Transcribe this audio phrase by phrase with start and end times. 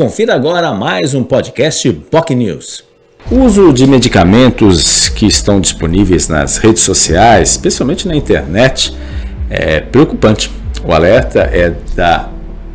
[0.00, 2.82] Confira agora mais um podcast POC News.
[3.30, 8.96] O uso de medicamentos que estão disponíveis nas redes sociais, especialmente na internet,
[9.50, 10.50] é preocupante.
[10.82, 12.30] O alerta é da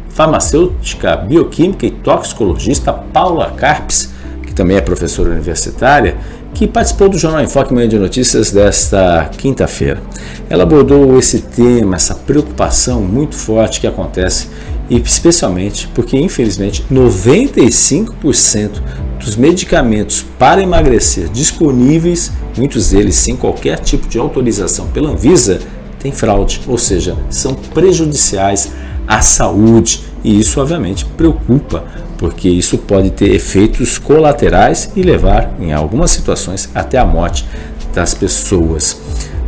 [0.09, 4.13] farmacêutica, bioquímica e toxicologista Paula Carpes,
[4.45, 6.17] que também é professora universitária,
[6.55, 10.01] que participou do Jornal Enfoque Manhã de Notícias desta quinta-feira.
[10.49, 14.47] Ela abordou esse tema, essa preocupação muito forte que acontece,
[14.89, 18.81] e especialmente porque, infelizmente, 95%
[19.19, 25.59] dos medicamentos para emagrecer disponíveis, muitos deles sem qualquer tipo de autorização pela Anvisa,
[25.99, 28.71] têm fraude, ou seja, são prejudiciais
[29.05, 30.05] à saúde.
[30.23, 31.83] E isso, obviamente, preocupa,
[32.17, 37.45] porque isso pode ter efeitos colaterais e levar, em algumas situações, até a morte
[37.93, 38.99] das pessoas.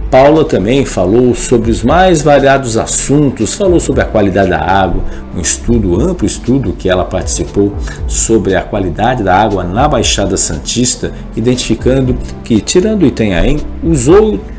[0.09, 5.03] Paula também falou sobre os mais variados assuntos, falou sobre a qualidade da água,
[5.35, 7.73] um estudo, amplo estudo que ela participou
[8.07, 14.56] sobre a qualidade da água na Baixada Santista, identificando que, tirando Itanhaém, os outros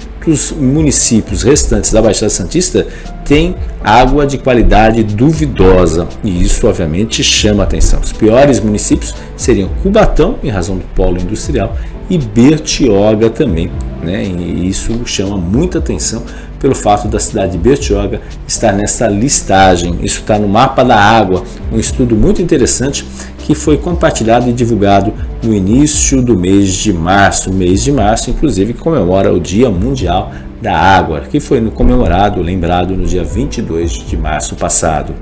[0.53, 2.87] municípios restantes da Baixada Santista
[3.25, 8.01] têm água de qualidade duvidosa e isso obviamente chama atenção.
[8.01, 11.77] Os piores municípios seriam Cubatão, em razão do polo industrial,
[12.11, 13.71] e Bertioga também.
[14.03, 14.25] Né?
[14.25, 16.23] E isso chama muita atenção
[16.59, 19.99] pelo fato da cidade de Bertioga estar nessa listagem.
[20.03, 21.43] Isso está no mapa da água,
[21.73, 23.07] um estudo muito interessante
[23.39, 27.53] que foi compartilhado e divulgado no início do mês de março.
[27.53, 33.07] Mês de março, inclusive, comemora o Dia Mundial da Água, que foi comemorado, lembrado no
[33.07, 35.15] dia 22 de março passado.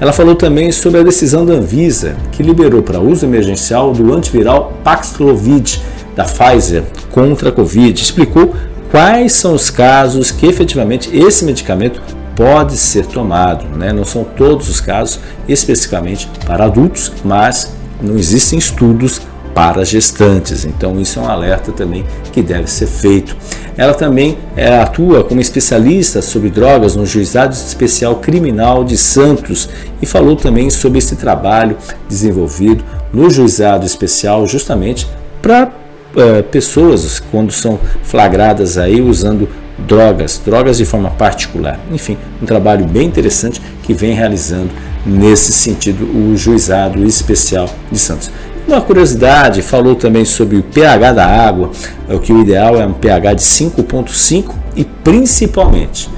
[0.00, 4.72] Ela falou também sobre a decisão da Anvisa, que liberou para uso emergencial do antiviral
[4.84, 5.82] Paxlovid
[6.14, 8.54] da Pfizer contra a Covid, explicou
[8.96, 12.00] quais são os casos que efetivamente esse medicamento
[12.34, 13.66] pode ser tomado.
[13.76, 13.92] Né?
[13.92, 19.20] Não são todos os casos especificamente para adultos, mas não existem estudos
[19.54, 20.64] para gestantes.
[20.64, 23.36] Então isso é um alerta também que deve ser feito.
[23.76, 29.68] Ela também é, atua como especialista sobre drogas no Juizado Especial Criminal de Santos
[30.00, 31.76] e falou também sobre esse trabalho
[32.08, 35.06] desenvolvido no Juizado Especial justamente
[35.42, 35.70] para
[36.16, 41.78] uh, pessoas quando são flagradas aí usando drogas, drogas de forma particular.
[41.92, 44.70] Enfim, um trabalho bem interessante que vem realizando
[45.04, 48.30] nesse sentido o Juizado Especial de Santos.
[48.66, 51.70] Uma curiosidade, falou também sobre o pH da água,
[52.08, 56.10] o que o ideal é um pH de 5.5 e principalmente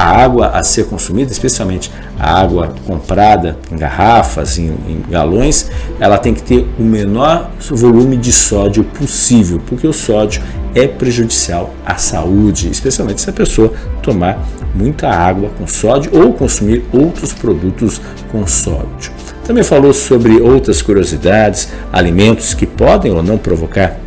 [0.00, 6.16] a água a ser consumida, especialmente a água comprada em garrafas, em, em, galões, ela
[6.16, 10.40] tem que ter o menor volume de sódio possível, porque o sódio
[10.74, 14.42] é prejudicial à saúde, especialmente se a pessoa tomar
[14.74, 18.00] muita água com sódio ou consumir outros produtos
[18.32, 19.12] com sódio.
[19.44, 24.00] Também falou sobre outras curiosidades, alimentos que podem ou não provocar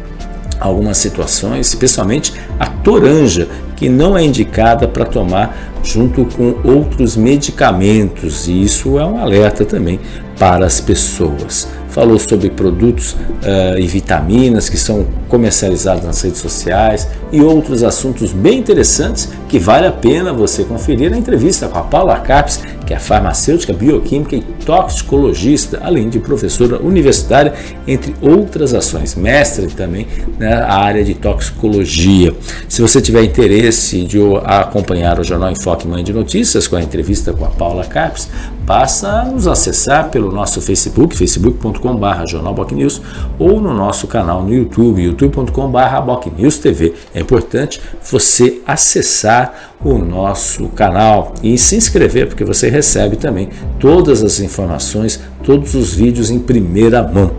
[0.64, 8.48] algumas situações, especialmente a toranja, que não é indicada para tomar junto com outros medicamentos,
[8.48, 10.00] e isso é um alerta também
[10.40, 11.68] para as pessoas.
[11.90, 18.32] Falou sobre produtos uh, e vitaminas que são comercializados nas redes sociais e outros assuntos
[18.32, 22.94] bem interessantes que vale a pena você conferir na entrevista com a Paula Capes, que
[22.94, 27.54] é farmacêutica, bioquímica e toxicologista, além de professora universitária,
[27.88, 30.08] entre outras ações, mestre também
[30.38, 32.34] na área de toxicologia.
[32.68, 37.34] Se você tiver interesse de acompanhar o Jornal Enfoque Mãe de Notícias com a entrevista
[37.34, 38.30] com a Paula Capes,
[38.66, 43.02] basta nos acessar pelo nosso Facebook, facebook.com.br jornalbocnews
[43.38, 46.94] ou no nosso canal no YouTube, youtube.com.br TV.
[47.14, 54.24] É importante você acessar o nosso canal e se inscrever, porque você recebe também todas
[54.24, 57.32] as informações, todos os vídeos em primeira mão.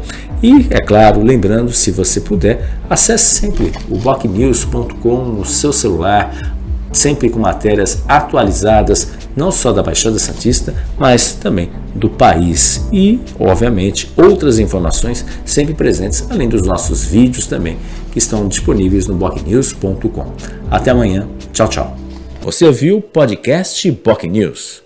[0.43, 6.55] E, é claro, lembrando, se você puder, acesse sempre o bocnews.com no seu celular,
[6.93, 14.13] sempre com matérias atualizadas, não só da Baixada Santista, mas também do país e, obviamente,
[14.17, 17.77] outras informações sempre presentes, além dos nossos vídeos também,
[18.13, 20.33] que estão disponíveis no bocnews.com.
[20.71, 21.97] Até amanhã, tchau, tchau.
[22.43, 24.84] Você ouviu o podcast Boc News.